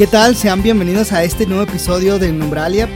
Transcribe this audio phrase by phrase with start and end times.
[0.00, 0.34] ¿Qué tal?
[0.34, 2.88] Sean bienvenidos a este nuevo episodio de Numbralia.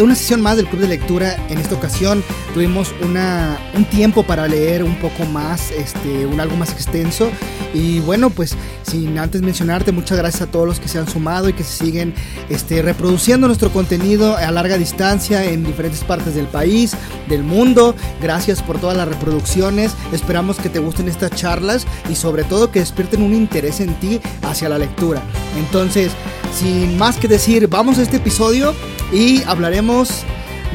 [0.00, 1.36] Una sesión más del Club de Lectura.
[1.48, 2.22] En esta ocasión
[2.54, 7.30] tuvimos una, un tiempo para leer un poco más, este, un algo más extenso.
[7.74, 11.48] Y bueno, pues sin antes mencionarte, muchas gracias a todos los que se han sumado
[11.48, 12.14] y que se siguen
[12.48, 16.92] este, reproduciendo nuestro contenido a larga distancia en diferentes partes del país,
[17.28, 17.94] del mundo.
[18.20, 19.92] Gracias por todas las reproducciones.
[20.12, 24.20] Esperamos que te gusten estas charlas y sobre todo que despierten un interés en ti
[24.42, 25.22] hacia la lectura.
[25.58, 26.12] Entonces,
[26.52, 28.74] sin más que decir, vamos a este episodio
[29.12, 30.24] y hablaremos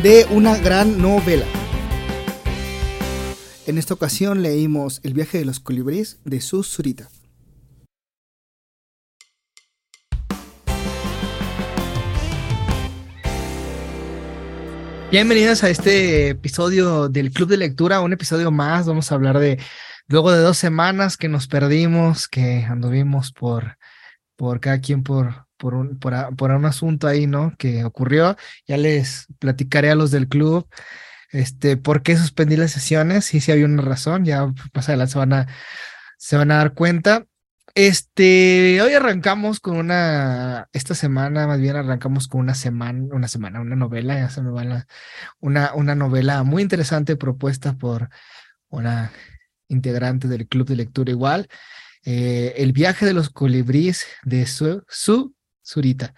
[0.02, 1.46] de una gran novela.
[3.66, 7.10] En esta ocasión leímos El viaje de los colibríes de Susurita.
[15.12, 18.88] Bienvenidos a este episodio del Club de Lectura, un episodio más.
[18.88, 19.58] Vamos a hablar de
[20.08, 23.78] luego de dos semanas que nos perdimos, que anduvimos por,
[24.36, 27.56] por cada quien por, por un, por, por un asunto ahí, ¿no?
[27.58, 28.38] Que ocurrió.
[28.68, 30.68] Ya les platicaré a los del club
[31.32, 33.26] este, por qué suspendí las sesiones.
[33.26, 35.48] Sí, sí había una razón, ya más adelante se van a,
[36.18, 37.26] se van a dar cuenta.
[37.76, 43.62] Este, hoy arrancamos con una, esta semana más bien arrancamos con una semana, una semana,
[43.62, 44.88] una novela, se me va
[45.40, 48.10] una, una novela muy interesante propuesta por
[48.70, 49.12] una
[49.68, 51.48] integrante del club de lectura igual.
[52.04, 55.36] Eh, el viaje de los colibríes de su
[55.68, 56.14] Zurita.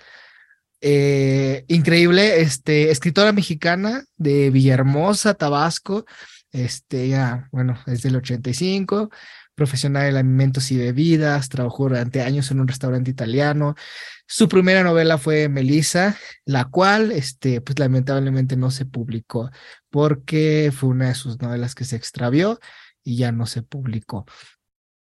[0.81, 6.06] Eh, increíble, este, escritora mexicana de Villahermosa, Tabasco.
[6.52, 9.09] Este, ya, bueno, es del 85,
[9.56, 13.75] profesional en alimentos y bebidas, trabajó durante años en un restaurante italiano.
[14.25, 19.52] Su primera novela fue Melissa, la cual, este, pues lamentablemente no se publicó
[19.89, 22.59] porque fue una de sus novelas que se extravió
[23.03, 24.25] y ya no se publicó.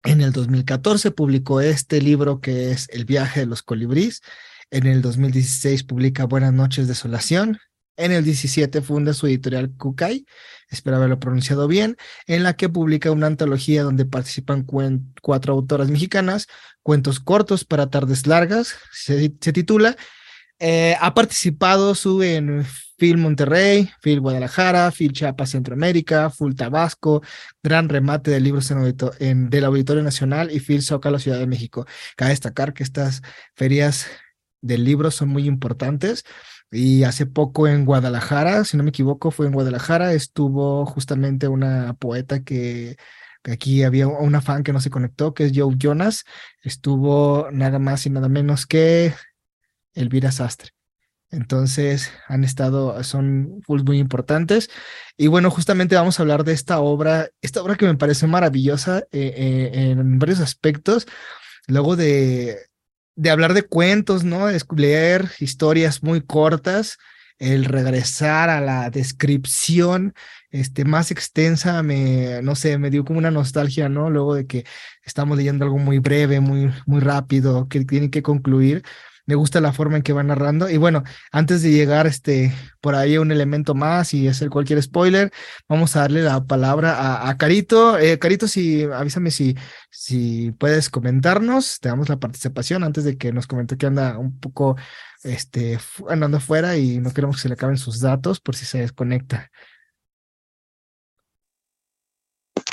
[0.05, 4.21] En el 2014 publicó este libro que es El viaje de los colibríes.
[4.71, 7.59] En el 2016 publica Buenas noches, desolación.
[7.97, 10.27] En el 17 funda su editorial Kukai,
[10.69, 14.67] espero haberlo pronunciado bien, en la que publica una antología donde participan
[15.23, 16.49] cuatro autoras mexicanas,
[16.83, 19.97] cuentos cortos para tardes largas, se, titula.
[20.59, 22.65] Eh, ha participado su en
[22.97, 27.23] Phil Monterrey, Phil Guadalajara, Phil Chiapas Centroamérica, Full Tabasco,
[27.63, 31.87] Gran Remate de Libros en, del Auditorio Nacional y Phil Zócalo Ciudad de México.
[32.17, 33.23] Cabe destacar que estas
[33.55, 34.07] ferias
[34.61, 36.25] del libro son muy importantes.
[36.71, 41.95] Y hace poco en Guadalajara, si no me equivoco, fue en Guadalajara, estuvo justamente una
[41.95, 42.97] poeta que
[43.45, 46.25] aquí había una fan que no se conectó, que es Joe Jonas,
[46.63, 49.13] estuvo nada más y nada menos que
[49.95, 50.71] Elvira Sastre.
[51.31, 54.71] Entonces han estado, son muy importantes.
[55.17, 59.01] Y bueno, justamente vamos a hablar de esta obra, esta obra que me parece maravillosa
[59.11, 61.07] eh, eh, en varios aspectos.
[61.67, 62.59] Luego de,
[63.17, 64.47] de hablar de cuentos, ¿no?
[64.47, 66.99] De leer historias muy cortas,
[67.39, 70.15] el regresar a la descripción
[70.51, 74.09] este, más extensa, me, no sé, me dio como una nostalgia, ¿no?
[74.09, 74.65] Luego de que
[75.03, 78.85] estamos leyendo algo muy breve, muy, muy rápido, que tiene que concluir
[79.27, 80.69] me gusta la forma en que va narrando.
[80.69, 81.03] Y bueno,
[81.33, 85.33] antes de llegar este, por ahí un elemento más y hacer cualquier spoiler,
[85.69, 87.99] vamos a darle la palabra a, Carito.
[87.99, 89.57] Eh, Carito, si, avísame si,
[89.91, 94.39] si puedes comentarnos, te damos la participación antes de que nos comente que anda un
[94.39, 94.77] poco
[95.23, 98.79] este, andando afuera y no queremos que se le acaben sus datos por si se
[98.79, 99.51] desconecta.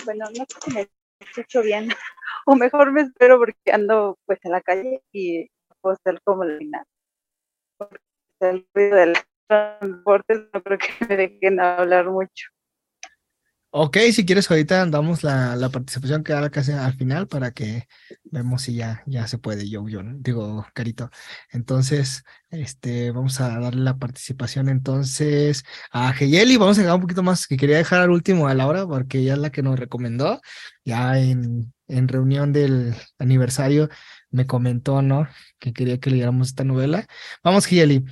[0.04, 0.90] Bueno, no sé si me
[1.20, 1.90] escucho bien,
[2.46, 5.50] o mejor me espero porque ando pues en la calle y
[5.82, 6.86] puedo ser como el final.
[8.40, 12.48] El ruido del transporte no creo que me dejen hablar mucho.
[13.74, 17.88] Ok, si quieres ahorita damos la, la participación que haga casi al final para que
[18.24, 21.10] vemos si ya, ya se puede, yo, yo, digo, Carito.
[21.52, 27.24] Entonces, este, vamos a darle la participación entonces a Geyeli, vamos a dejar un poquito
[27.24, 30.42] más, que quería dejar al último a Laura, porque ella es la que nos recomendó,
[30.84, 33.88] ya en, en reunión del aniversario
[34.32, 35.28] me comentó, ¿no?
[35.60, 37.08] Que quería que leyéramos esta novela.
[37.44, 38.06] Vamos, Giyeli,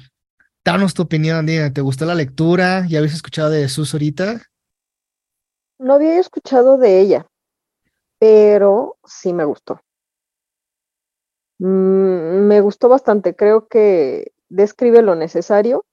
[0.64, 2.86] danos tu opinión, ¿te gustó la lectura?
[2.88, 4.42] ¿Ya habías escuchado de Sus ahorita?
[5.80, 7.26] No había escuchado de ella,
[8.20, 9.82] pero sí me gustó.
[11.60, 15.86] Mm, me gustó bastante, creo que describe lo necesario,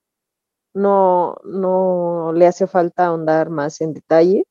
[0.73, 4.45] no, no le hace falta ahondar más en detalles.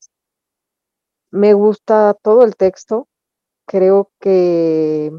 [1.31, 3.07] Me gusta todo el texto,
[3.65, 5.11] creo que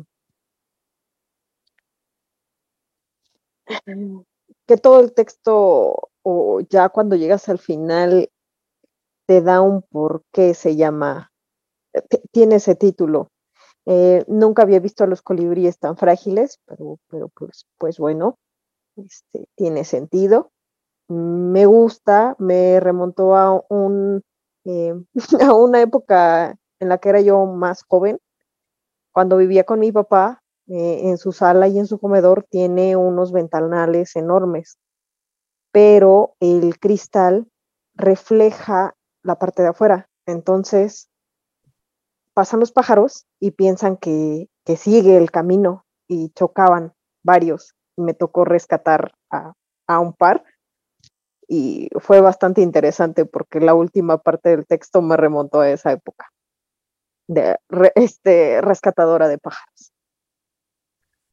[4.66, 8.30] que todo el texto, o ya cuando llegas al final,
[9.26, 11.30] te da un por qué se llama,
[11.94, 13.30] eh, tiene ese título.
[13.86, 18.38] Eh, nunca había visto a los colibríes tan frágiles, pero, pero pues, pues bueno,
[18.96, 20.50] este, tiene sentido.
[21.08, 24.22] Me gusta, me remontó a un
[24.64, 24.94] eh,
[25.50, 28.18] a una época en la que era yo más joven,
[29.12, 33.32] cuando vivía con mi papá, eh, en su sala y en su comedor tiene unos
[33.32, 34.78] ventanales enormes,
[35.72, 37.48] pero el cristal
[37.94, 40.08] refleja la parte de afuera.
[40.26, 41.08] Entonces,
[42.34, 46.92] pasan los pájaros y piensan que, que sigue el camino y chocaban
[47.22, 47.74] varios.
[47.96, 49.54] Me tocó rescatar a,
[49.86, 50.44] a un par
[51.48, 56.30] y fue bastante interesante porque la última parte del texto me remontó a esa época
[57.26, 57.56] de
[57.94, 59.92] este rescatadora de pájaros.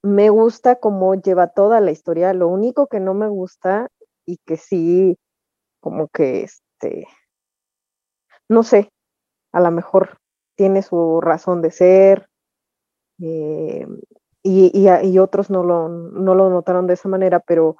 [0.06, 2.31] Me gusta cómo lleva toda la historia.
[2.36, 3.88] Lo único que no me gusta
[4.24, 5.18] y que sí,
[5.80, 7.07] como que este,
[8.48, 8.92] no sé,
[9.52, 10.19] a lo mejor
[10.56, 12.28] tiene su razón de ser
[13.19, 13.88] eh,
[14.44, 17.75] y, y, otros no lo, no lo notaron de esa manera, pero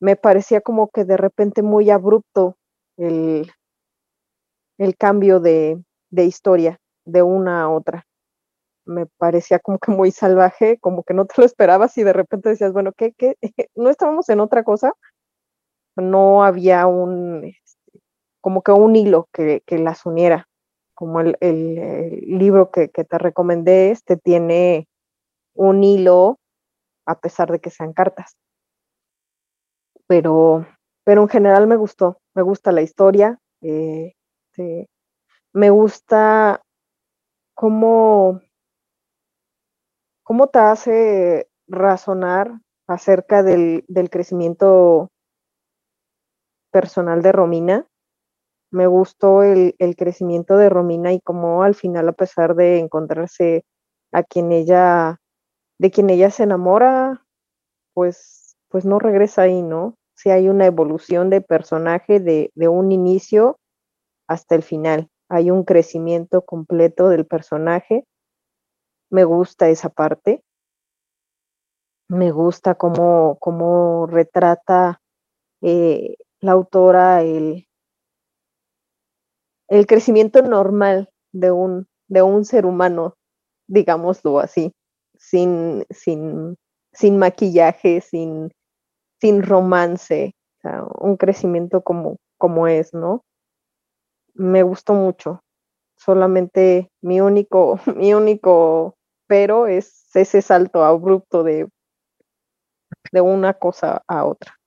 [0.00, 2.56] me parecía como que de repente muy abrupto
[2.96, 3.50] el,
[4.78, 8.05] el cambio de, de historia de una a otra.
[8.86, 12.50] Me parecía como que muy salvaje, como que no te lo esperabas y de repente
[12.50, 13.12] decías, bueno, ¿qué?
[13.12, 13.36] qué?
[13.74, 14.92] ¿No estábamos en otra cosa?
[15.96, 18.00] No había un, este,
[18.40, 20.48] como que un hilo que, que las uniera,
[20.94, 24.88] como el, el, libro que, que, te recomendé, este tiene
[25.54, 26.38] un hilo
[27.06, 28.36] a pesar de que sean cartas
[30.06, 30.66] pero,
[31.04, 34.14] pero en general me gustó, me gusta la historia, eh,
[35.52, 36.62] me gusta
[37.54, 38.40] cómo,
[40.26, 45.08] cómo te hace razonar acerca del, crecimiento
[46.72, 47.86] personal de Romina.
[48.72, 53.64] Me gustó el, crecimiento de Romina y cómo al final, a pesar de encontrarse
[54.12, 55.20] a quien ella,
[55.78, 57.24] de quien ella se enamora,
[57.94, 59.94] pues pues no regresa ahí, ¿no?
[60.16, 63.58] Si hay una evolución de personaje de un inicio
[64.26, 65.08] hasta el final.
[65.28, 68.04] Hay un crecimiento completo del personaje.
[69.10, 70.42] Me gusta esa parte.
[72.08, 75.00] Me gusta cómo, cómo retrata
[75.62, 77.66] eh, la autora el,
[79.68, 83.14] el crecimiento normal de un, de un ser humano,
[83.66, 84.72] digámoslo así,
[85.18, 86.56] sin, sin,
[86.92, 88.52] sin maquillaje, sin,
[89.20, 90.34] sin romance,
[91.00, 93.24] un crecimiento como, como es, ¿no?
[94.34, 95.40] Me gustó mucho.
[95.96, 98.95] Solamente mi único, mi único
[99.26, 101.68] pero es ese salto abrupto de,
[103.12, 104.58] de una cosa a otra.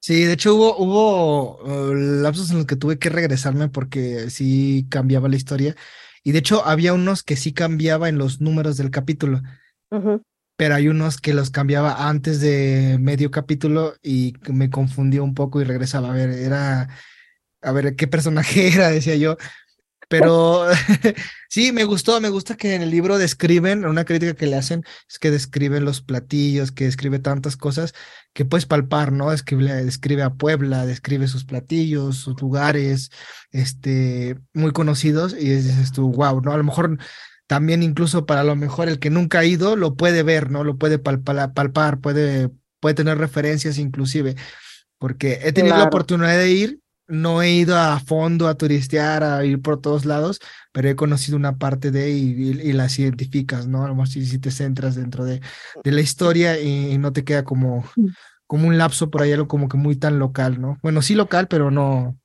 [0.00, 4.86] Sí, de hecho hubo, hubo uh, lapsos en los que tuve que regresarme porque sí
[4.90, 5.74] cambiaba la historia.
[6.22, 9.42] Y de hecho había unos que sí cambiaba en los números del capítulo
[10.58, 15.60] pero hay unos que los cambiaba antes de medio capítulo y me confundió un poco
[15.60, 16.88] y regresaba a ver, era,
[17.62, 19.36] a ver, qué personaje era, decía yo.
[20.08, 20.66] Pero
[21.48, 24.82] sí, me gustó, me gusta que en el libro describen, una crítica que le hacen
[25.08, 27.94] es que describen los platillos, que describe tantas cosas
[28.32, 29.30] que puedes palpar, ¿no?
[29.30, 33.10] Describe, describe a Puebla, describe sus platillos, sus lugares,
[33.50, 36.52] este, muy conocidos y dices tú, wow, ¿no?
[36.52, 36.98] A lo mejor
[37.46, 40.64] también incluso para lo mejor el que nunca ha ido lo puede ver, ¿no?
[40.64, 42.50] Lo puede palpar, palpar puede,
[42.80, 44.36] puede tener referencias inclusive,
[44.98, 49.44] porque he tenido la oportunidad de ir, no he ido a fondo a turistear, a
[49.44, 50.40] ir por todos lados,
[50.72, 53.84] pero he conocido una parte de y, y, las identificas, ¿no?
[53.84, 55.40] A lo mejor si, te centras dentro de,
[55.82, 58.08] de la historia y, no te queda como, mm.
[58.46, 60.76] como un lapso por ahí, algo como que muy tan local, ¿no?
[60.82, 62.16] Bueno, sí local, pero no.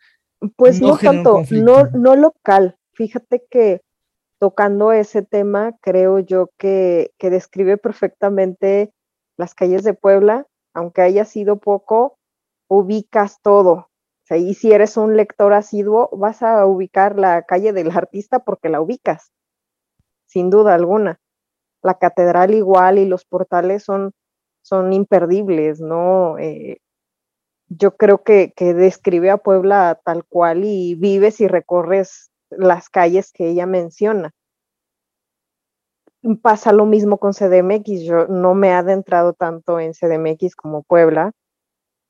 [0.58, 2.78] Pues no, no tanto, no, no local.
[2.92, 3.82] Fíjate que
[4.38, 8.92] tocando ese tema, creo yo que, que describe perfectamente
[9.38, 12.18] las calles de Puebla, aunque haya sido poco,
[12.68, 13.90] ubicas todo.
[14.30, 18.82] Y si eres un lector asiduo, vas a ubicar la calle del artista porque la
[18.82, 19.32] ubicas,
[20.26, 21.20] sin duda alguna.
[21.82, 24.14] La catedral igual y los portales son,
[24.62, 26.38] son imperdibles, ¿no?
[26.40, 26.80] Eh,
[27.68, 33.32] yo creo que, que describe a Puebla tal cual y vives y recorres las calles
[33.32, 34.32] que ella menciona.
[36.42, 41.34] Pasa lo mismo con CDMX, yo no me he adentrado tanto en CDMX como Puebla,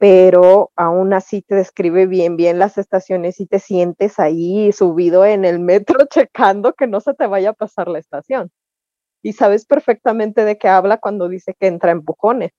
[0.03, 5.45] pero aún así te describe bien, bien las estaciones y te sientes ahí subido en
[5.45, 8.51] el metro checando que no se te vaya a pasar la estación.
[9.21, 12.51] Y sabes perfectamente de qué habla cuando dice que entra empujones.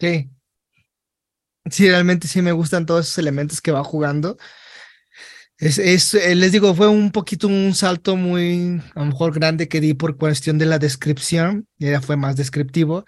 [0.00, 0.28] Sí.
[1.70, 4.38] Sí, realmente sí me gustan todos esos elementos que va jugando
[5.58, 5.78] Es,
[6.14, 9.94] eh, les digo, fue un poquito un salto muy, a lo mejor grande que di
[9.94, 13.04] por cuestión de la descripción, ya fue más descriptivo.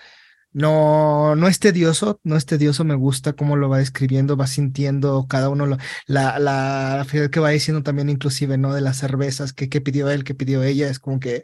[0.53, 5.27] No, no es tedioso, no es tedioso, me gusta cómo lo va describiendo, va sintiendo
[5.29, 5.77] cada uno, lo,
[6.07, 8.73] la, la, la que va diciendo también inclusive, ¿no?
[8.75, 11.43] De las cervezas, que, pidió él, que pidió ella, es como que,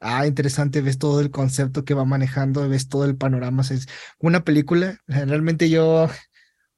[0.00, 3.86] ah, interesante, ves todo el concepto que va manejando, ves todo el panorama, es
[4.18, 6.08] una película, realmente yo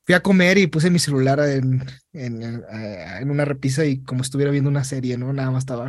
[0.09, 1.85] fui a comer y puse mi celular en,
[2.15, 5.35] en, eh, en, una repisa y como estuviera viendo una serie, ¿no?
[5.35, 5.87] Nada más estaba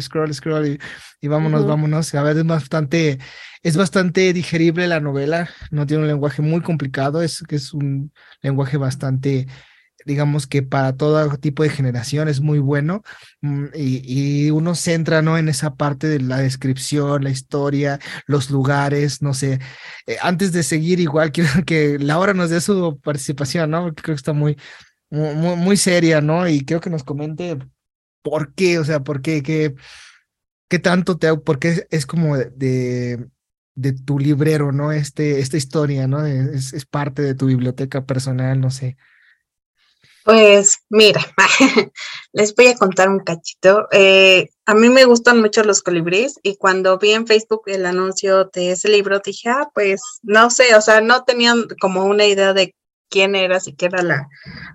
[0.00, 0.78] scroll, scroll
[1.20, 2.14] y, vámonos, vámonos.
[2.14, 3.18] A ver, es bastante,
[3.62, 8.78] es bastante digerible la novela, no tiene un lenguaje muy complicado, es, es un lenguaje
[8.78, 9.48] bastante
[10.04, 13.02] digamos que para todo tipo de generación es muy bueno
[13.40, 15.38] mm, y, uno se entra ¿no?
[15.38, 19.60] en esa parte de la descripción, la historia, los lugares, no sé.
[20.06, 23.84] Eh, antes de seguir, igual quiero que Laura nos dé su participación, ¿no?
[23.84, 24.56] Porque creo que está muy,
[25.10, 26.48] muy, muy seria, ¿no?
[26.48, 27.58] Y creo que nos comente
[28.22, 29.74] por qué, o sea, por qué, qué,
[30.68, 33.28] qué tanto te, porque es, como de,
[33.74, 34.92] de, tu librero, ¿no?
[34.92, 36.24] Este, esta historia, ¿no?
[36.26, 38.96] Es, es parte de tu biblioteca personal, no sé.
[40.24, 41.20] Pues mira,
[42.32, 43.88] les voy a contar un cachito.
[43.92, 48.46] Eh, a mí me gustan mucho los colibríes y cuando vi en Facebook el anuncio
[48.46, 52.54] de ese libro dije, ah, pues no sé, o sea, no tenían como una idea
[52.54, 52.74] de
[53.10, 54.26] quién era, siquiera la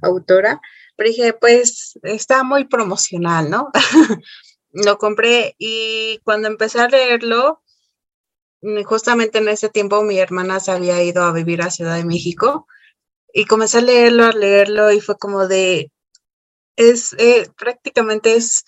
[0.03, 0.61] autora,
[0.95, 3.71] pero dije, pues está muy promocional, ¿no?
[4.71, 7.63] Lo compré y cuando empecé a leerlo,
[8.85, 12.67] justamente en ese tiempo mi hermana se había ido a vivir a Ciudad de México
[13.33, 15.91] y comencé a leerlo, a leerlo y fue como de,
[16.75, 18.65] es eh, prácticamente es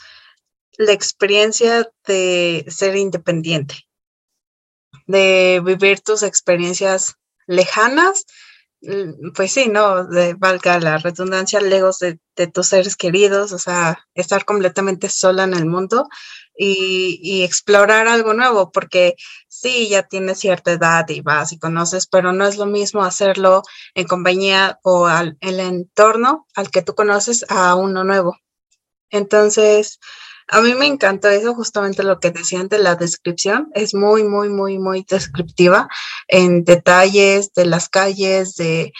[0.77, 3.75] la experiencia de ser independiente,
[5.07, 7.15] de vivir tus experiencias
[7.47, 8.25] lejanas
[9.35, 10.05] pues sí, ¿no?
[10.05, 15.43] De, valga la redundancia, legos de, de, tus seres queridos, o sea, estar completamente sola
[15.43, 16.07] en el mundo
[16.57, 19.15] y, y, explorar algo nuevo, porque
[19.47, 23.61] sí, ya tienes cierta edad y vas y conoces, pero no es lo mismo hacerlo
[23.93, 28.37] en compañía o al, el entorno al que tú conoces a uno nuevo.
[29.11, 29.99] Entonces,
[30.51, 33.71] a mí me encantó eso, justamente lo que decían de la descripción.
[33.73, 35.87] Es muy, muy, muy, muy descriptiva
[36.27, 38.91] en detalles de las calles, de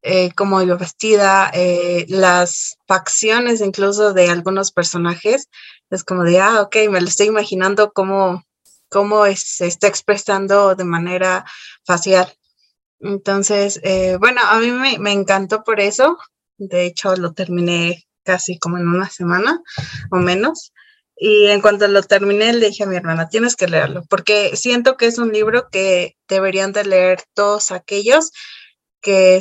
[0.00, 5.50] eh, cómo iba vestida, eh, las facciones incluso de algunos personajes.
[5.90, 8.42] Es como de, ah, ok, me lo estoy imaginando cómo,
[8.88, 11.44] cómo se está expresando de manera
[11.84, 12.32] facial.
[13.00, 16.16] Entonces, eh, bueno, a mí me, me encantó por eso.
[16.56, 19.60] De hecho, lo terminé casi como en una semana
[20.10, 20.72] o menos.
[21.16, 24.96] Y en cuanto lo terminé, le dije a mi hermana, tienes que leerlo, porque siento
[24.96, 28.32] que es un libro que deberían de leer todos aquellos
[29.00, 29.40] que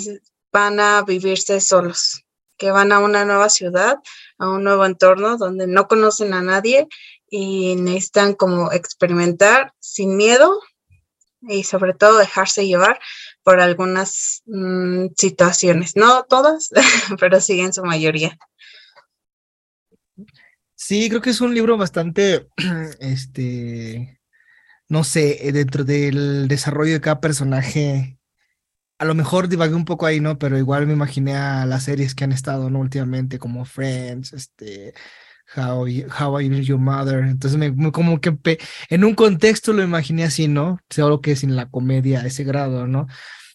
[0.51, 2.23] van a vivirse solos,
[2.57, 3.97] que van a una nueva ciudad,
[4.37, 6.87] a un nuevo entorno donde no conocen a nadie
[7.27, 10.59] y necesitan como experimentar sin miedo
[11.41, 12.99] y sobre todo dejarse llevar
[13.43, 16.69] por algunas mm, situaciones, no todas,
[17.19, 18.37] pero sí en su mayoría.
[20.93, 22.49] Sí, creo que es un libro bastante,
[22.99, 24.21] este,
[24.89, 28.19] no sé, eh, dentro del desarrollo de cada personaje.
[28.99, 30.37] A lo mejor divagué un poco ahí, ¿no?
[30.37, 32.77] Pero igual me imaginé a las series que han estado, ¿no?
[32.79, 34.93] Últimamente, como Friends, este,
[35.55, 37.23] How, I Met Your Mother.
[37.25, 38.37] Entonces, me, como que
[38.89, 40.77] en un contexto lo imaginé así, ¿no?
[40.91, 43.07] Solo que sin la comedia a ese grado, ¿no?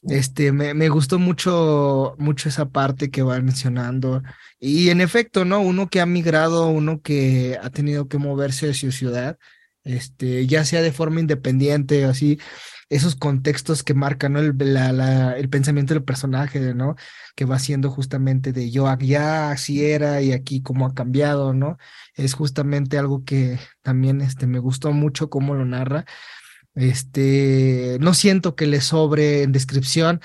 [0.02, 4.22] Este, me, me, gustó mucho, mucho esa parte que va mencionando.
[4.60, 5.60] Y en efecto, ¿no?
[5.60, 9.38] Uno que ha migrado, uno que ha tenido que moverse de su ciudad,
[9.84, 12.38] este, ya sea de forma independiente o así,
[12.90, 16.96] esos contextos que marcan el, la, el pensamiento del personaje, ¿no?
[17.36, 21.76] Que va siendo justamente de yo ya así era y aquí cómo ha cambiado, ¿no?
[22.14, 26.06] Es justamente algo que también este, me gustó mucho cómo lo narra.
[26.78, 30.20] Este, no siento que le sobre en descripción.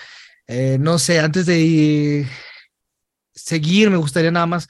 [0.48, 2.28] Eh, no sé, antes de
[3.34, 4.68] seguir, me gustaría nada más,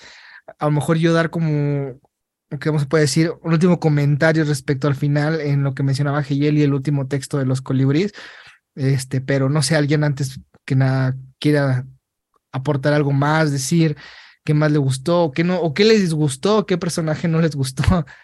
[0.59, 1.99] a lo mejor yo dar como,
[2.61, 3.33] ¿qué se puede decir?
[3.41, 7.37] Un último comentario respecto al final en lo que mencionaba Hegel y el último texto
[7.37, 8.13] de los colibríes.
[8.75, 11.85] Este, pero no sé, alguien antes que nada quiera
[12.53, 13.97] aportar algo más, decir
[14.45, 17.83] qué más le gustó, qué no, o qué les disgustó, qué personaje no les gustó.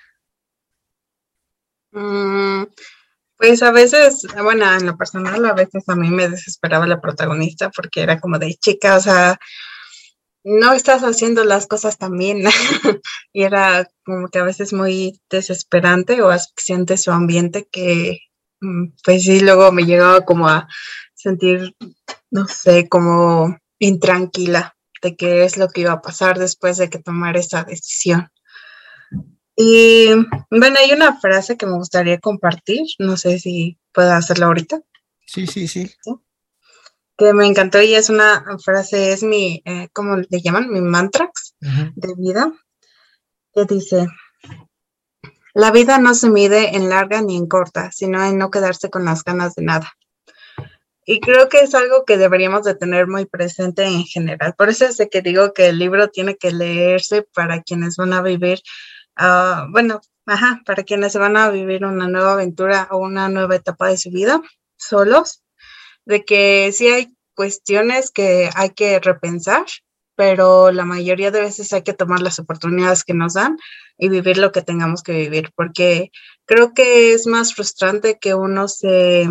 [1.91, 2.65] Mm,
[3.39, 7.69] pues a veces, bueno, en lo personal, a veces a mí me desesperaba la protagonista
[7.69, 9.39] porque era como de chica, o sea,
[10.43, 12.43] no estás haciendo las cosas tan bien.
[13.33, 18.19] y era como que a veces muy desesperante o asfixiante su ambiente que,
[18.59, 20.67] mm, pues sí, luego me llegaba como a
[21.13, 21.75] sentir,
[22.31, 26.99] no sé, como intranquila de qué es lo que iba a pasar después de que
[26.99, 28.27] tomara esa decisión.
[29.61, 30.07] Y
[30.51, 34.79] bueno, hay una frase que me gustaría compartir, no sé si puedo hacerla ahorita.
[35.25, 35.93] Sí, sí, sí.
[37.17, 40.69] Que me encantó y es una frase, es mi, eh, ¿cómo le llaman?
[40.69, 42.53] Mi mantrax de vida,
[43.53, 44.07] que dice,
[45.53, 49.03] la vida no se mide en larga ni en corta, sino en no quedarse con
[49.03, 49.91] las ganas de nada.
[51.03, 54.53] Y creo que es algo que deberíamos de tener muy presente en general.
[54.57, 58.13] Por eso es de que digo que el libro tiene que leerse para quienes van
[58.13, 58.61] a vivir,
[59.19, 63.87] ah, bueno, ajá, para quienes van a vivir una nueva aventura o una nueva etapa
[63.89, 64.41] de su vida
[64.77, 65.43] solos,
[66.05, 69.65] de que sí hay cuestiones que hay que repensar,
[70.15, 73.57] pero la mayoría de veces hay que tomar las oportunidades que nos dan
[73.97, 76.11] y vivir lo que tengamos que vivir, porque
[76.45, 79.29] creo que es más frustrante que uno se...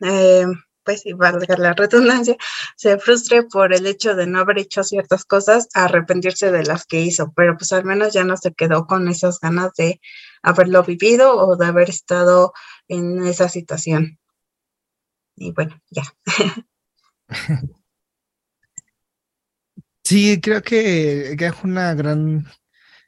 [0.00, 0.46] Eh,
[0.88, 2.34] pues y valga la redundancia,
[2.74, 7.02] se frustre por el hecho de no haber hecho ciertas cosas, arrepentirse de las que
[7.02, 10.00] hizo, pero pues al menos ya no se quedó con esas ganas de
[10.42, 12.54] haberlo vivido o de haber estado
[12.88, 14.18] en esa situación.
[15.36, 16.04] Y bueno, ya.
[20.04, 22.46] Sí, creo que, es una gran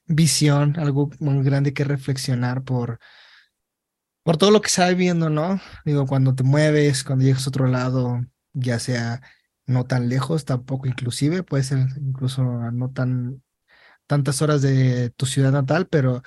[0.05, 2.99] visión, algo muy grande que reflexionar por
[4.23, 5.61] por todo lo que está viviendo, ¿no?
[5.85, 8.21] Digo, cuando te mueves, cuando llegas a otro lado,
[8.53, 9.23] ya sea
[9.67, 13.43] no tan lejos, tampoco inclusive, puede ser incluso no tan
[14.07, 16.23] tantas horas de tu ciudad natal, pero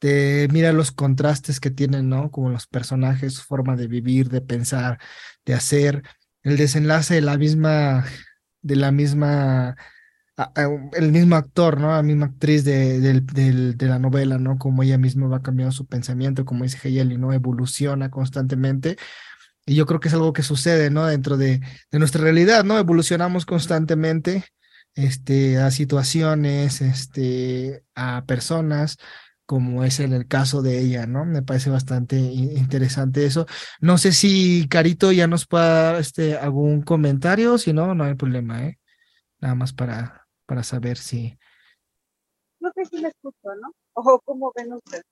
[0.00, 2.30] te mira los contrastes que tienen, ¿no?
[2.32, 4.98] Como los personajes, su forma de vivir, de pensar,
[5.44, 6.02] de hacer,
[6.42, 8.04] el desenlace de la misma,
[8.62, 9.76] de la misma
[10.92, 11.88] el mismo actor, ¿no?
[11.88, 14.58] La misma actriz de, de, la novela, ¿no?
[14.58, 17.32] Como ella misma va cambiando su pensamiento, como dice Heyeli, ¿no?
[17.32, 18.96] Evoluciona constantemente.
[19.66, 21.06] Y yo creo que es algo que sucede, ¿no?
[21.06, 22.78] Dentro de, de nuestra realidad, ¿no?
[22.78, 24.44] Evolucionamos constantemente
[24.94, 28.98] este, a situaciones, este, a personas,
[29.46, 31.24] como es en el caso de ella, ¿no?
[31.24, 33.46] Me parece bastante interesante eso.
[33.80, 38.14] No sé si Carito ya nos puede dar este, algún comentario, si no, no hay
[38.14, 38.78] problema, ¿eh?
[39.40, 40.19] Nada más para,
[40.50, 41.38] para saber si...
[42.58, 43.72] No sé si me escucho, ¿no?
[43.92, 45.04] O cómo ven ustedes.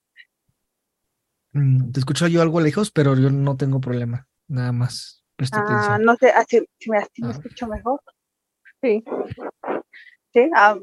[1.52, 4.26] Mm, te escucho yo algo lejos, pero yo no tengo problema.
[4.48, 5.24] Nada más.
[5.52, 8.00] Ah, no sé, así, si me, me escucho mejor.
[8.82, 9.04] Sí.
[10.32, 10.76] Sí, ah,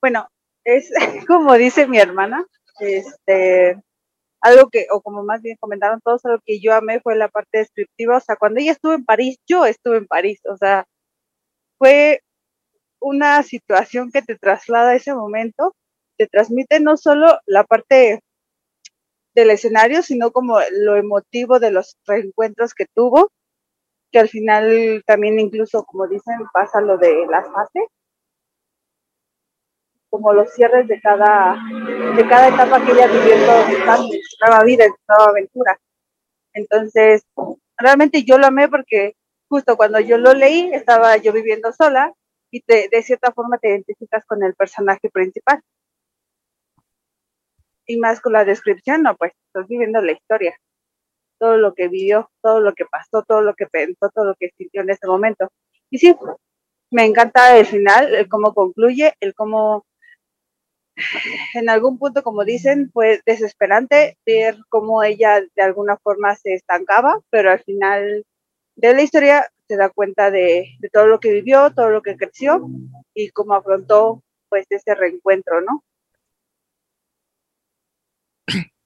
[0.00, 0.28] bueno,
[0.64, 0.90] es
[1.28, 2.46] como dice mi hermana,
[2.78, 3.78] este,
[4.40, 7.58] algo que, o como más bien comentaron todos, algo que yo amé fue la parte
[7.58, 10.86] descriptiva, o sea, cuando ella estuvo en París, yo estuve en París, o sea,
[11.78, 12.22] fue
[13.00, 15.74] una situación que te traslada ese momento,
[16.18, 18.20] te transmite no solo la parte
[19.34, 23.30] del escenario, sino como lo emotivo de los reencuentros que tuvo,
[24.12, 27.84] que al final también incluso, como dicen, pasa lo de las fases,
[30.10, 31.56] como los cierres de cada,
[32.16, 35.78] de cada etapa que ella vivió en su nueva vida, en nueva aventura.
[36.52, 37.22] Entonces,
[37.78, 39.14] realmente yo lo amé porque
[39.48, 42.12] justo cuando yo lo leí, estaba yo viviendo sola
[42.50, 45.62] y te, de cierta forma te identificas con el personaje principal.
[47.86, 50.56] Y más con la descripción, no, pues estás viviendo la historia,
[51.38, 54.50] todo lo que vivió, todo lo que pasó, todo lo que pensó, todo lo que
[54.56, 55.50] sintió en ese momento.
[55.90, 56.14] Y sí,
[56.90, 59.84] me encanta el final, el cómo concluye, el cómo
[61.54, 67.20] en algún punto, como dicen, fue desesperante ver cómo ella de alguna forma se estancaba,
[67.30, 68.24] pero al final
[68.76, 72.68] de la historia se da cuenta de, todo lo que vivió, todo lo que creció
[73.14, 75.84] y cómo afrontó pues ese reencuentro, ¿no?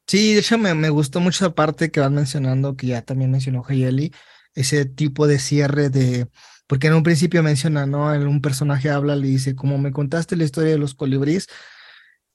[0.06, 3.64] Sí, de hecho me, gustó mucho la parte que vas mencionando, que ya también mencionó
[3.66, 4.12] Hayeli,
[4.54, 6.28] ese tipo de cierre de,
[6.66, 8.12] porque en un principio menciona, ¿no?
[8.12, 11.48] En un personaje habla, le dice, como me contaste la historia de los colibríes,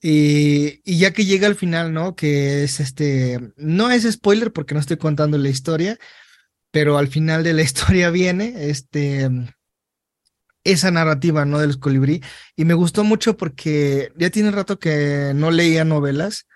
[0.01, 2.15] y, ya que llega al final, ¿no?
[2.15, 5.99] Que es este, no es spoiler porque no estoy contando la historia,
[6.71, 9.29] pero al final de la historia viene este,
[10.63, 11.59] esa narrativa, ¿no?
[11.59, 12.23] Del colibrí.
[12.55, 16.47] Y me gustó mucho porque ya tiene rato que no leía novelas,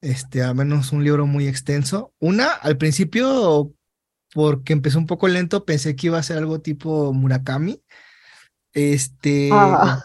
[0.00, 2.12] este, a menos un libro muy extenso.
[2.18, 3.72] Una, al principio,
[4.34, 7.82] porque empezó un poco lento, pensé que iba a ser algo tipo Murakami.
[8.72, 10.02] Este, ah.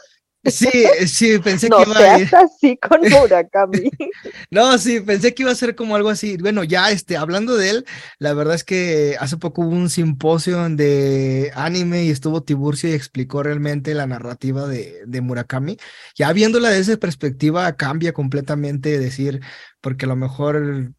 [0.48, 2.30] Sí, sí, pensé que iba a ir.
[2.36, 3.90] así con Murakami.
[4.52, 6.38] no, sí, pensé que iba a ser como algo así.
[6.38, 7.86] Bueno, ya este, hablando de él,
[8.20, 12.94] la verdad es que hace poco hubo un simposio de anime y estuvo Tiburcio y
[12.94, 15.78] explicó realmente la narrativa de, de Murakami.
[16.16, 19.42] Ya viéndola desde esa perspectiva, cambia completamente decir,
[19.82, 20.94] porque a lo mejor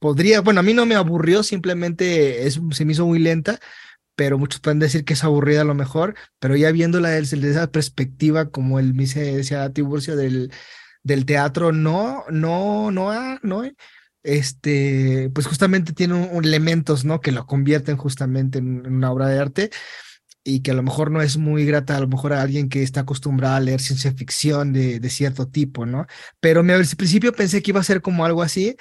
[0.00, 3.60] podría, bueno, a mí no me aburrió, simplemente es, se me hizo muy lenta
[4.20, 7.72] pero muchos pueden decir que es aburrida a lo mejor, pero ya viéndola desde esa
[7.72, 10.52] perspectiva, como el dice, decía Tiburcio, del,
[11.02, 13.62] del teatro, no, no, no, no,
[14.22, 17.22] este, pues justamente tiene elementos, ¿no?
[17.22, 19.70] Que lo convierten justamente en, una obra de arte
[20.44, 22.82] y que a lo mejor no es muy grata, a lo mejor a alguien que
[22.82, 26.06] está acostumbrado a leer ciencia ficción de, de cierto tipo, ¿no?
[26.40, 28.76] Pero me, al principio pensé que iba a ser como algo así,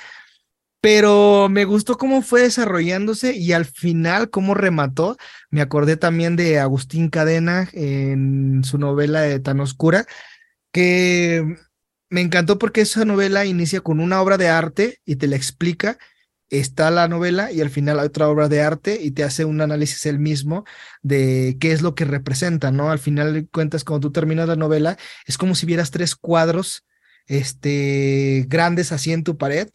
[0.82, 5.18] pero me gustó cómo fue desarrollándose y al final cómo remató.
[5.50, 10.06] Me acordé también de Agustín Cadena en su novela de Tan Oscura,
[10.72, 11.58] que
[12.10, 15.98] me encantó porque esa novela inicia con una obra de arte y te la explica.
[16.50, 19.62] Está la novela y al final hay otra obra de arte y te hace un
[19.62, 20.66] análisis él mismo
[21.04, 22.90] de qué es lo que representa, ¿no?
[22.90, 26.86] Al final cuentas, cuando tú terminas la novela, es como si vieras tres cuadros
[27.28, 29.70] este, grandes así en tu pared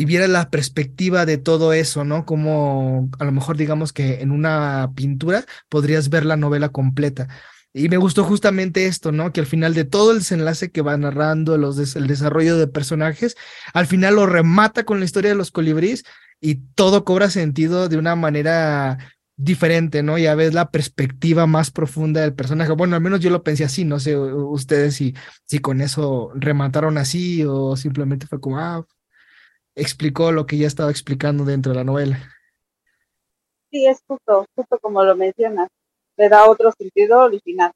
[0.00, 2.24] y viera la perspectiva de todo eso, ¿no?
[2.24, 7.28] Como a lo mejor digamos que en una pintura podrías ver la novela completa.
[7.74, 9.30] Y me gustó justamente esto, ¿no?
[9.30, 13.36] Que al final de todo el desenlace que va narrando, los el desarrollo de personajes,
[13.74, 16.04] al final lo remata con la historia de los colibríes
[16.40, 18.96] y todo cobra sentido de una manera
[19.36, 20.16] diferente, ¿no?
[20.16, 22.72] Ya ves la perspectiva más profunda del personaje.
[22.72, 26.96] Bueno, al menos yo lo pensé así, no sé ustedes si, si con eso remataron
[26.96, 28.86] así o simplemente fue como, ah,
[29.74, 32.18] explicó lo que ya estaba explicando dentro de la novela.
[33.70, 35.68] Sí, es justo, justo como lo mencionas,
[36.16, 37.72] le da otro sentido original.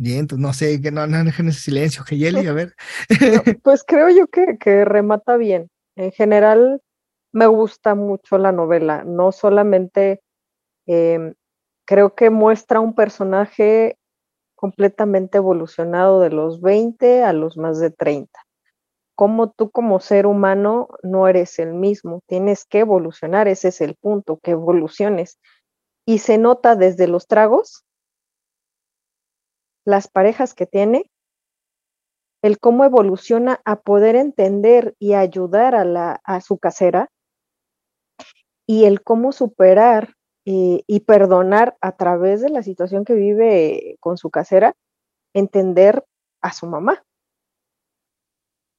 [0.00, 2.74] Bien, entonces no sé, que no, no dejen ese silencio, Geyeli, a ver.
[3.64, 5.68] pues creo yo que, que remata bien.
[5.96, 6.80] En general,
[7.32, 10.20] me gusta mucho la novela, no solamente
[10.86, 11.34] em,
[11.84, 13.97] creo que muestra un personaje
[14.58, 18.40] completamente evolucionado de los 20 a los más de 30.
[19.14, 23.94] Como tú como ser humano no eres el mismo, tienes que evolucionar, ese es el
[23.94, 25.38] punto, que evoluciones.
[26.04, 27.84] Y se nota desde los tragos,
[29.84, 31.08] las parejas que tiene,
[32.42, 37.10] el cómo evoluciona a poder entender y ayudar a, la, a su casera
[38.66, 40.14] y el cómo superar
[40.50, 44.74] y perdonar a través de la situación que vive con su casera,
[45.34, 46.06] entender
[46.40, 47.04] a su mamá.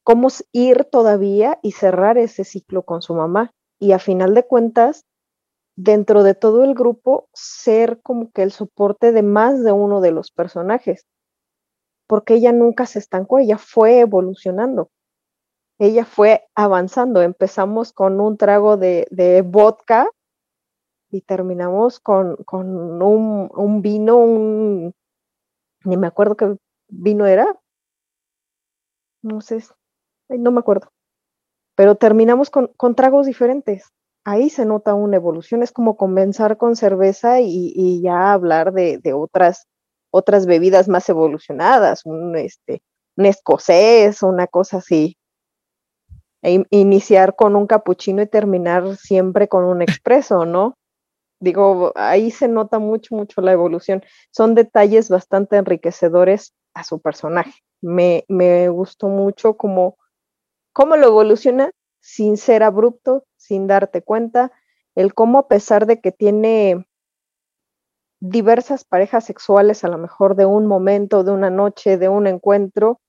[0.02, 3.52] Cómo ir todavía y cerrar ese ciclo con su mamá.
[3.78, 5.04] Y a final de cuentas,
[5.76, 10.10] dentro de todo el grupo, ser como que el soporte de más de uno de
[10.10, 11.06] los personajes.
[12.08, 14.90] Porque ella nunca se estancó, ella fue evolucionando.
[15.78, 17.22] Ella fue avanzando.
[17.22, 20.08] Empezamos con un trago de, de vodka
[21.10, 24.94] y terminamos con, un, vino, un,
[25.84, 26.56] ni me acuerdo qué
[26.88, 27.58] vino era,
[29.22, 29.62] no sé,
[30.28, 30.92] no me acuerdo,
[31.74, 33.90] pero terminamos con, tragos diferentes.
[34.24, 39.66] Ahí se nota una evolución, es como comenzar con cerveza y, ya hablar de, otras,
[40.10, 42.82] otras bebidas más evolucionadas, un, este,
[43.16, 45.16] un escocés, una cosa así.
[46.42, 50.76] E iniciar con un capuchino y terminar siempre con un expreso, ¿no?
[51.40, 54.02] Digo, ahí se nota mucho, mucho la evolución.
[54.30, 57.54] Son detalles bastante enriquecedores a su personaje.
[57.80, 59.96] Me, me gustó mucho cómo,
[60.72, 64.52] cómo lo evoluciona sin ser abrupto, sin darte cuenta,
[64.94, 66.86] el cómo a pesar de que tiene
[68.20, 73.00] diversas parejas sexuales, a lo mejor de un momento, de una noche, de un encuentro,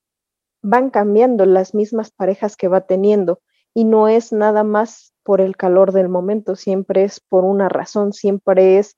[0.62, 3.41] van cambiando las mismas parejas que va teniendo
[3.74, 8.13] y no es nada más por el calor del momento, siempre es por una razón,
[8.13, 8.97] siempre es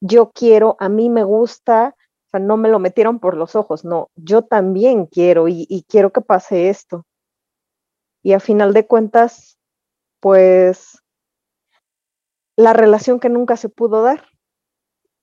[0.00, 3.84] yo quiero, a mí me gusta, o sea, no me lo metieron por los ojos,
[3.84, 7.06] no, yo también quiero y, quiero que pase esto.
[8.22, 9.58] Y a final de cuentas,
[10.20, 10.98] pues
[12.56, 14.26] la relación que nunca se pudo dar.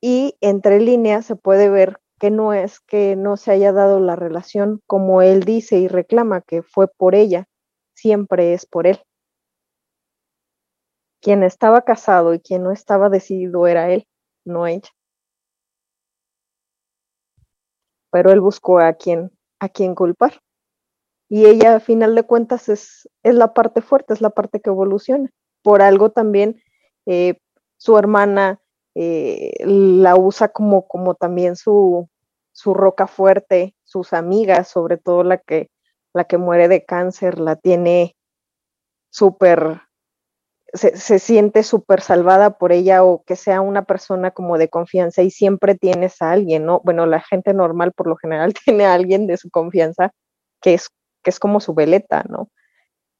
[0.01, 4.15] Y entre líneas se puede ver que no es que no se haya dado la
[4.15, 7.47] relación como él dice y reclama que fue por ella,
[7.93, 8.99] siempre es por él
[11.21, 14.07] quien estaba casado y quien no estaba decidido era él,
[14.45, 14.89] no ella.
[18.11, 20.41] Pero él buscó a quien, a quien culpar.
[21.29, 24.69] Y ella, a final de cuentas, es, es la parte fuerte, es la parte que
[24.69, 25.29] evoluciona.
[25.61, 26.61] Por algo también
[27.05, 27.39] eh,
[27.77, 28.61] su hermana
[28.95, 32.09] eh, la usa como, como también su,
[32.53, 35.69] su roca fuerte, sus amigas, sobre todo la que,
[36.13, 38.15] la que muere de cáncer, la tiene
[39.09, 39.81] súper
[40.73, 45.31] se, siente súper salvada por ella o que sea una persona como de confianza y
[45.31, 46.81] siempre tienes a alguien, ¿no?
[46.83, 50.11] Bueno, la gente normal por lo general tiene a alguien de su confianza
[50.61, 50.89] que es,
[51.23, 52.49] que es como su veleta, ¿no?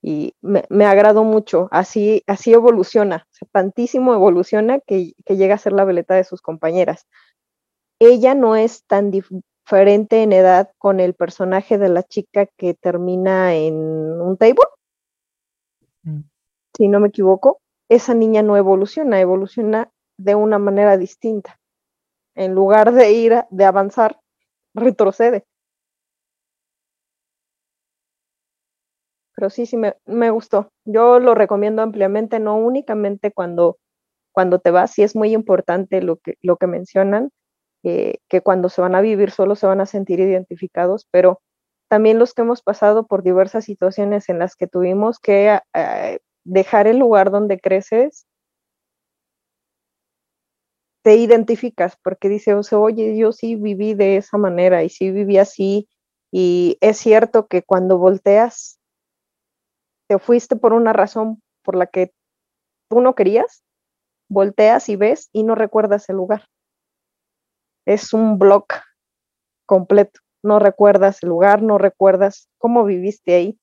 [0.01, 1.67] y me, me agradó mucho.
[1.71, 7.07] Así, así evoluciona, tantísimo evoluciona que, que, llega a ser la veleta de sus compañeras.
[7.99, 13.55] Ella no es tan diferente en edad con el personaje de la chica que termina
[13.55, 14.63] en un table.
[16.75, 17.59] Si no me equivoco.
[17.89, 21.59] Esa niña no evoluciona, evoluciona de una manera distinta.
[22.35, 24.19] En lugar de ir, de avanzar,
[24.73, 25.45] retrocede.
[29.37, 30.71] pero sí, sí me, me, gustó.
[30.83, 33.77] Yo lo recomiendo ampliamente, no únicamente cuando,
[34.31, 37.29] cuando te vas, sí es muy importante lo que, lo que mencionan,
[37.83, 41.39] eh, que cuando se van a vivir solo se van a sentir identificados, pero
[41.87, 46.87] también los que hemos pasado por diversas situaciones en las que tuvimos que eh, dejar
[46.87, 48.25] el lugar donde creces,
[51.03, 55.87] te identificas porque dices, oye, yo sí viví de esa manera y sí viví así.
[56.31, 58.79] Y es cierto que cuando volteas
[60.09, 62.11] te fuiste por una razón por la que
[62.89, 63.63] tú no querías,
[64.29, 66.47] volteas y ves y no recuerdas el lugar.
[67.85, 68.73] Es un block
[69.65, 70.21] completo.
[70.43, 73.59] No recuerdas el lugar, no recuerdas cómo viviste ahí.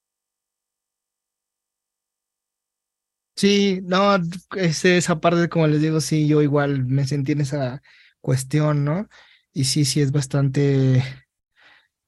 [3.37, 4.17] Sí, no,
[4.57, 7.83] es esa parte, como les digo, sí, yo igual me sentí en esa
[8.21, 9.09] cuestión, ¿no?
[9.53, 11.03] Y sí, sí, es bastante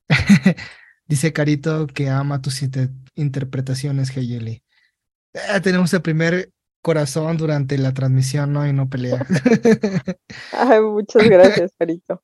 [1.07, 2.63] Dice Carito que ama tus
[3.15, 4.63] interpretaciones, Heyeli.
[5.33, 6.51] Eh, tenemos el primer
[6.83, 8.67] corazón durante la transmisión, ¿no?
[8.67, 9.25] Y no pelea.
[10.53, 12.23] Ay, muchas gracias, Carito.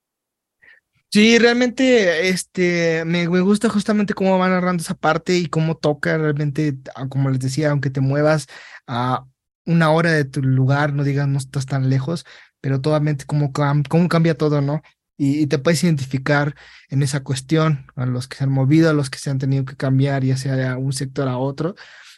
[1.11, 6.17] Sí, realmente este, me, me, gusta justamente cómo va narrando esa parte y cómo toca
[6.17, 8.47] realmente, ah, como les decía, aunque te muevas
[8.87, 9.25] a
[9.67, 12.25] una hora de tu lugar, no digas no estás tan lejos,
[12.61, 14.83] pero totalmente cómo, cómo cambia todo, ¿no?
[15.17, 16.57] y, te puedes identificar
[16.89, 19.65] en esa cuestión, a los que se han movido, a los que se han tenido
[19.65, 21.75] que cambiar, ya sea de un sector a otro.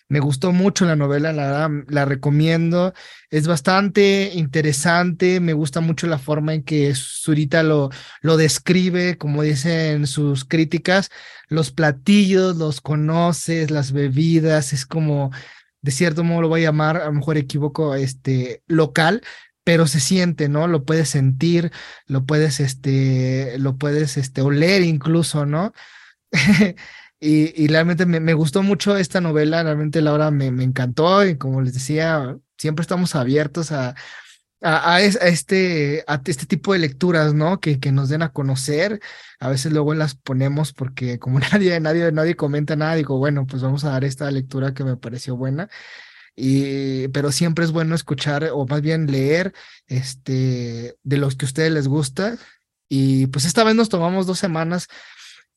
[0.09, 2.95] Me gustó mucho la novela, la verdad, la recomiendo.
[3.31, 7.91] Es bastante interesante, me gusta mucho la forma en que Zurita lo,
[8.23, 11.11] lo describe, como dicen sus críticas,
[11.49, 15.31] los platillos, los conoces, las bebidas, es como,
[15.85, 19.23] de cierto modo lo voy a llamar, a lo mejor equivoco, este, local,
[19.65, 20.67] pero se siente, ¿no?
[20.67, 21.73] Lo puedes sentir,
[22.07, 25.75] lo puedes, este, lo puedes, este, oler incluso, ¿no?
[27.21, 31.61] y, realmente me, me, gustó mucho esta novela, realmente Laura me, me encantó y como
[31.61, 33.95] les decía, siempre estamos abiertos a,
[34.65, 37.61] a, este, a este tipo de lecturas, ¿no?
[37.61, 39.01] Que, que nos den a conocer.
[39.39, 43.63] A veces luego las ponemos porque como nadie, nadie, nadie comenta nada, digo, bueno, pues
[43.63, 45.69] vamos a dar esta lectura que me pareció buena.
[46.37, 49.53] Y, pero siempre es bueno escuchar o más bien leer
[49.87, 52.39] este, de los que a ustedes les gusta.
[52.89, 54.89] Y pues esta vez nos tomamos dos semanas.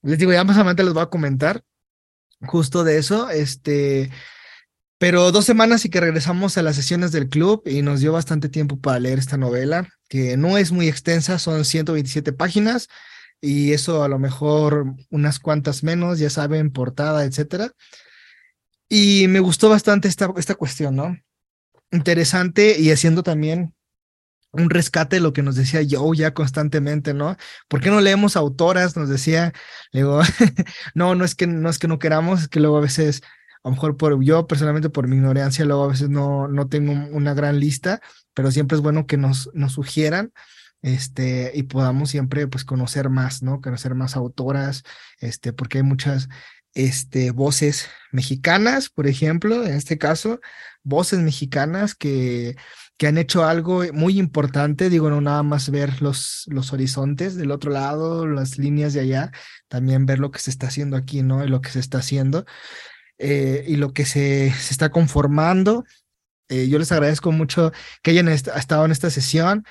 [0.02, 1.64] Les digo, ya más adelante les voy a comentar
[2.42, 3.30] justo de eso.
[3.30, 4.12] Este,
[4.98, 8.50] pero dos semanas y que regresamos a las sesiones del club y nos dio bastante
[8.50, 12.88] tiempo para leer esta novela, que no es muy extensa, son 127 páginas
[13.42, 17.72] y eso a lo mejor unas cuantas menos, ya saben, portada, etcétera.
[18.90, 21.16] Y me gustó bastante esta, esta cuestión, ¿no?
[21.92, 23.74] Interesante y haciendo también
[24.52, 27.38] un rescate de lo que nos decía Joe ya constantemente, ¿no?
[27.68, 28.96] ¿Por qué no leemos autoras?
[28.96, 29.54] Nos decía,
[29.94, 30.22] digo,
[30.96, 33.22] no, no es que no es que no queramos, es que luego a veces,
[33.68, 36.94] a lo mejor por yo personalmente por mi ignorancia, luego a veces no, no tengo
[37.12, 38.00] una gran lista,
[38.34, 40.32] pero siempre es bueno que nos, nos sugieran
[40.82, 43.60] este, y podamos siempre pues conocer más, ¿no?
[43.60, 44.84] Conocer más autoras,
[45.20, 46.30] este, porque hay muchas
[46.76, 50.40] este, voces mexicanas, por ejemplo, en este caso,
[50.84, 52.56] voces mexicanas que,
[52.96, 57.52] que han hecho algo muy importante, digo, no nada más ver los, los horizontes del
[57.52, 59.32] otro lado, las líneas de allá,
[59.68, 61.44] también ver lo que se está haciendo aquí, ¿no?
[61.44, 62.46] Y lo que se está haciendo
[63.18, 65.86] eh, y lo que se, se está conformando.
[66.50, 69.66] Eh, yo les agradezco mucho que hayan estado en esta sesión.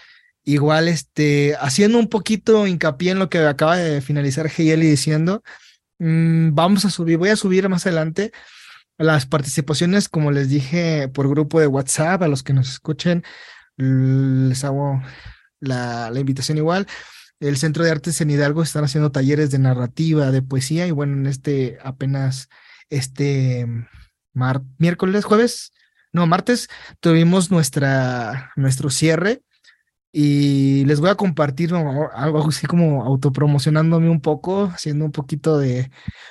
[0.45, 5.43] Igual, este, haciendo un poquito hincapié en lo que acaba de finalizar Heyeli diciendo,
[5.99, 8.33] Mm, vamos a subir, voy a subir más adelante
[8.99, 13.25] las participaciones, como les dije, por grupo de WhatsApp, a los que nos escuchen,
[13.77, 15.03] les hago
[15.61, 16.87] la, la invitación igual.
[17.41, 21.15] El Centro de Artes en Hidalgo están haciendo talleres de narrativa, de poesía, y bueno,
[21.15, 22.49] en este apenas
[22.91, 23.67] este
[24.33, 25.73] mar, miércoles, jueves,
[26.13, 26.69] no, martes,
[27.01, 29.43] tuvimos nuestra, nuestro cierre
[30.13, 35.91] y les voy a compartir algo así como autopromocionándome un poco, haciendo un poquito de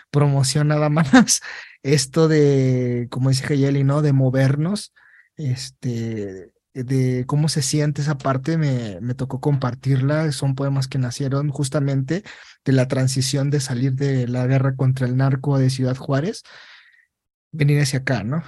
[0.09, 1.41] promoción nada más.
[1.83, 4.01] Esto de, como dice Hayeli, ¿no?
[4.01, 4.91] De movernos,
[5.37, 10.31] este, de cómo se siente esa parte, me, me tocó compartirla.
[10.31, 12.23] Son poemas que nacieron justamente
[12.63, 16.43] de la transición de salir de la guerra contra el narco de Ciudad Juárez
[17.55, 18.43] venir hacia acá, ¿no?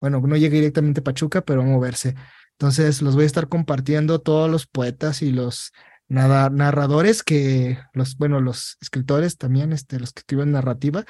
[0.00, 2.14] Bueno, no llegué directamente a Pachuca, pero moverse.
[2.52, 5.72] Entonces los voy a estar compartiendo todos los poetas y los
[6.08, 11.04] narradores que los, bueno, los escritores también, este, los que escriben narrativa,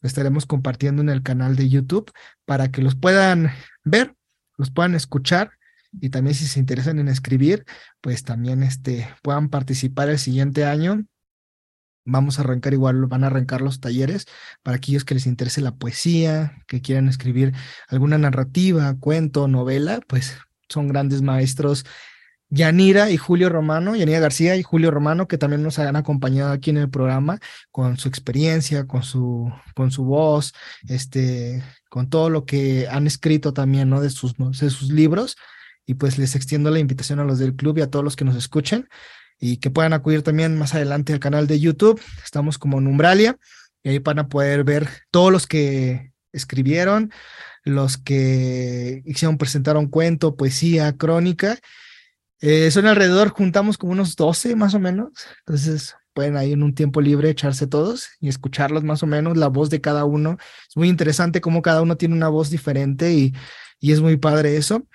[0.00, 2.12] lo estaremos compartiendo en el canal de YouTube
[2.44, 3.50] para que los puedan
[3.84, 4.14] ver,
[4.56, 5.52] los puedan escuchar
[6.00, 7.64] y también si se interesan en escribir,
[8.00, 11.04] pues también este, puedan participar el siguiente año.
[12.06, 14.26] Vamos a arrancar igual, van a arrancar los talleres
[14.62, 17.54] para aquellos que les interese la poesía, que quieran escribir
[17.88, 20.36] alguna narrativa, cuento, novela, pues
[20.68, 21.84] son grandes maestros
[22.54, 26.70] Yanira y Julio Romano, Yanira García y Julio Romano, que también nos han acompañado aquí
[26.70, 27.38] en el programa
[27.70, 30.52] con su experiencia, con su, con su voz,
[30.88, 34.00] este, con todo lo que han escrito también, ¿no?
[34.00, 35.36] De sus, de sus libros.
[35.86, 38.24] Y pues les extiendo la invitación a los del club y a todos los que
[38.24, 38.88] nos escuchen
[39.38, 42.00] y que puedan acudir también más adelante al canal de YouTube.
[42.24, 43.36] Estamos como Numbralia
[43.82, 47.12] y ahí van a poder ver todos los que escribieron,
[47.64, 51.58] los que hicieron presentar un cuento, poesía, crónica
[52.46, 55.12] eh, son alrededor, juntamos como unos 12 más o menos.
[55.46, 59.48] Entonces pueden ahí en un tiempo libre echarse todos y escucharlos más o menos, la
[59.48, 60.36] voz de cada uno.
[60.68, 63.32] Es muy interesante cómo cada uno tiene una voz diferente y,
[63.80, 64.86] y es muy padre eso.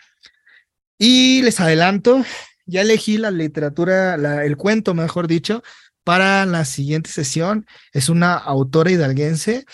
[0.99, 2.23] Y les adelanto,
[2.67, 5.63] ya elegí la literatura, el cuento, mejor dicho,
[6.03, 7.65] para la siguiente sesión.
[7.93, 9.65] Es una autora hidalguense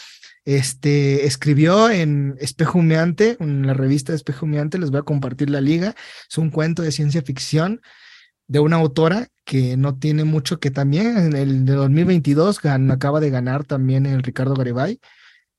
[0.45, 5.59] este, escribió en Espejo Humeante, en la revista Espejo Humeante, les voy a compartir la
[5.59, 5.95] liga.
[6.29, 7.81] Es un cuento de ciencia ficción
[8.47, 13.31] de una autora que no tiene mucho, que también en el de 2022 acaba de
[13.31, 14.99] ganar también el Ricardo Garibay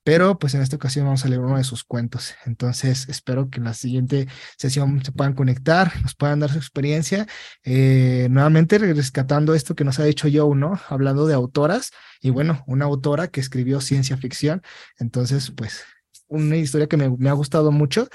[0.06, 2.36] pero pues en esta ocasión vamos a leer uno de sus cuentos.
[2.44, 7.26] Entonces espero que en la siguiente sesión se puedan conectar, nos puedan dar su experiencia.
[7.64, 10.80] Eh, nuevamente rescatando esto que nos ha dicho Joe, ¿no?
[10.88, 11.90] Hablando de autoras
[12.20, 14.62] y bueno, una autora que escribió ciencia ficción.
[15.00, 15.82] Entonces, pues
[16.28, 18.08] una historia que me, me ha gustado mucho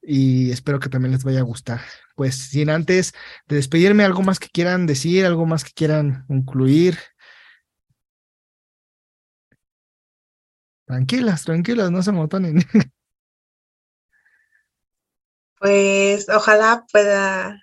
[0.00, 1.82] y espero que también les vaya a gustar.
[2.14, 3.12] Pues sin antes
[3.46, 6.96] de despedirme, algo más que quieran decir, algo más que quieran incluir,
[10.90, 12.56] Tranquilas, tranquilas, no se motonen.
[15.60, 17.62] Pues ojalá pueda,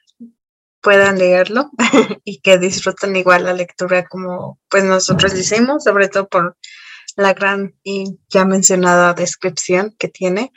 [0.82, 1.72] puedan leerlo
[2.24, 6.56] y que disfruten igual la lectura como pues nosotros hicimos, sobre todo por
[7.16, 10.54] la gran y ya mencionada descripción que tiene.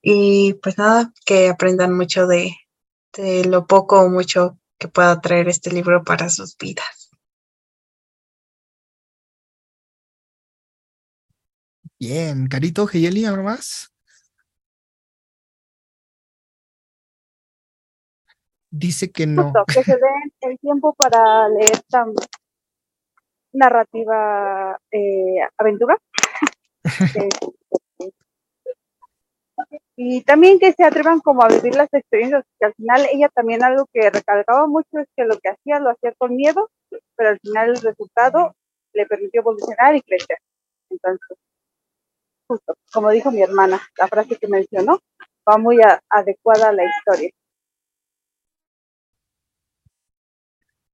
[0.00, 2.54] Y pues nada, que aprendan mucho de,
[3.12, 7.07] de lo poco o mucho que pueda traer este libro para sus vidas.
[12.00, 13.92] Bien, Carito, Geyeli, ¿algo más?
[18.70, 19.52] Dice que no.
[19.66, 22.06] que se den el tiempo para leer esta
[23.52, 25.96] narrativa eh, aventura.
[29.96, 33.64] y también que se atrevan como a vivir las experiencias, que al final ella también
[33.64, 36.70] algo que recalcaba mucho es que lo que hacía lo hacía con miedo,
[37.16, 38.54] pero al final el resultado
[38.92, 40.38] le permitió evolucionar y crecer.
[40.90, 41.38] Entonces,
[42.48, 45.00] justo, como dijo mi hermana, la frase que mencionó
[45.48, 47.30] va muy adecuada a la historia.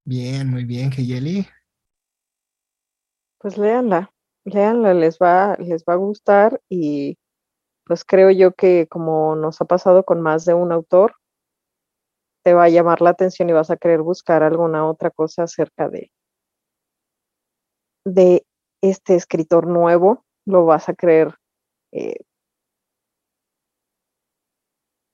[0.05, 1.47] Bien, muy bien, Geyeli.
[3.39, 4.13] Pues léanla,
[4.45, 7.19] léanla, les va, les va a gustar y
[7.87, 11.15] pues creo yo que como nos ha pasado con más de un autor,
[12.43, 15.89] te va a llamar la atención y vas a querer buscar alguna otra cosa acerca
[15.89, 16.11] de,
[18.05, 18.47] de
[18.83, 21.35] este escritor nuevo, lo vas a querer
[21.95, 22.17] eh,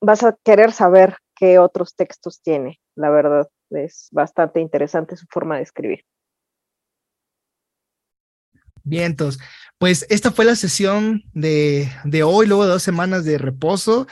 [0.01, 2.81] vas a querer saber qué otros textos tiene.
[2.97, 6.05] La verdad, es bastante interesante su forma de escribir.
[8.83, 9.41] Bien, entonces,
[9.79, 14.07] pues esta fue la sesión de, de hoy, luego de dos semanas de reposo.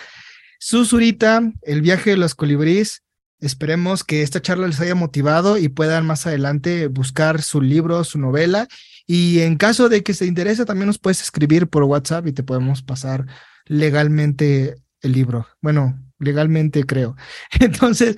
[0.60, 3.02] Susurita, el viaje de los colibríes.
[3.40, 8.18] Esperemos que esta charla les haya motivado y puedan más adelante buscar su libro, su
[8.18, 8.68] novela
[9.10, 12.42] y en caso de que se interese, también nos puedes escribir por WhatsApp y te
[12.42, 13.24] podemos pasar
[13.64, 15.46] legalmente el libro.
[15.62, 17.16] Bueno, legalmente creo.
[17.58, 18.16] Entonces,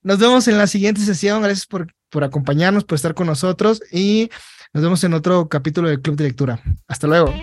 [0.00, 1.42] nos vemos en la siguiente sesión.
[1.42, 4.30] Gracias por, por acompañarnos, por estar con nosotros y
[4.72, 6.60] nos vemos en otro capítulo del Club de Lectura.
[6.86, 7.34] Hasta luego.